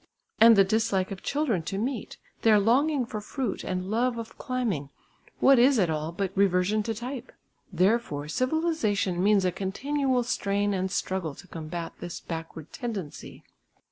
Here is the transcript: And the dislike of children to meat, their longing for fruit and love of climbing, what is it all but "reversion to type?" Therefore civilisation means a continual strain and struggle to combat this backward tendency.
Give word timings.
And 0.39 0.55
the 0.55 0.63
dislike 0.63 1.11
of 1.11 1.21
children 1.21 1.61
to 1.61 1.77
meat, 1.77 2.17
their 2.41 2.59
longing 2.59 3.05
for 3.05 3.21
fruit 3.21 3.63
and 3.63 3.91
love 3.91 4.17
of 4.17 4.35
climbing, 4.39 4.89
what 5.39 5.59
is 5.59 5.77
it 5.77 5.91
all 5.91 6.11
but 6.11 6.31
"reversion 6.35 6.81
to 6.81 6.95
type?" 6.95 7.31
Therefore 7.71 8.27
civilisation 8.27 9.21
means 9.21 9.45
a 9.45 9.51
continual 9.51 10.23
strain 10.23 10.73
and 10.73 10.89
struggle 10.89 11.35
to 11.35 11.47
combat 11.47 11.93
this 11.99 12.19
backward 12.19 12.73
tendency. 12.73 13.43